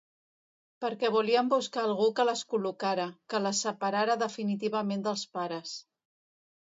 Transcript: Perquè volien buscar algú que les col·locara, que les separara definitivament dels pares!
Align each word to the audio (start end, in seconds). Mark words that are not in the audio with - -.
Perquè 0.83 1.11
volien 1.15 1.51
buscar 1.51 1.83
algú 1.89 2.07
que 2.19 2.25
les 2.29 2.43
col·locara, 2.53 3.07
que 3.35 3.43
les 3.47 3.61
separara 3.67 4.19
definitivament 4.25 5.05
dels 5.11 5.27
pares! 5.39 5.77